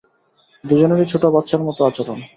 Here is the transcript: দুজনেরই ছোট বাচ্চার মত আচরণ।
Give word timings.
দুজনেরই 0.63 1.07
ছোট 1.11 1.23
বাচ্চার 1.35 1.61
মত 1.63 1.77
আচরণ। 1.81 2.19